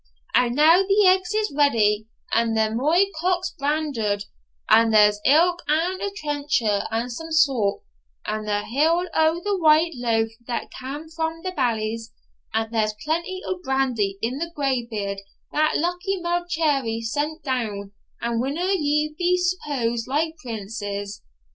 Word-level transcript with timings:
And 0.33 0.55
now 0.55 0.81
the 0.81 1.05
eggs 1.05 1.31
is 1.35 1.53
ready, 1.55 2.07
and 2.33 2.57
the 2.57 2.71
muir 2.71 3.05
cock's 3.19 3.51
brandered, 3.53 4.25
and 4.67 4.91
there's 4.91 5.21
ilk 5.27 5.61
ane 5.69 6.01
a 6.01 6.09
trencher 6.15 6.85
and 6.89 7.11
some 7.11 7.31
saut, 7.31 7.81
and 8.25 8.47
the 8.47 8.63
heel 8.65 9.05
o' 9.13 9.41
the 9.43 9.55
white 9.55 9.91
loaf 9.93 10.29
that 10.47 10.71
cam 10.71 11.07
frae 11.07 11.39
the 11.43 11.51
Bailie's, 11.55 12.11
and 12.51 12.73
there's 12.73 12.95
plenty 13.05 13.43
o' 13.45 13.59
brandy 13.63 14.17
in 14.23 14.39
the 14.39 14.49
greybeard 14.55 15.19
that 15.51 15.77
Luckie 15.77 16.19
Maclearie 16.19 17.03
sent 17.03 17.43
doun, 17.43 17.91
and 18.21 18.41
winna 18.41 18.69
ye 18.73 19.13
be 19.19 19.37
suppered 19.37 19.99
like 20.07 20.35
princes?' 20.37 21.21